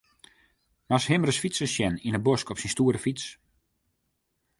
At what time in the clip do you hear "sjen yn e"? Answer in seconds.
1.73-2.23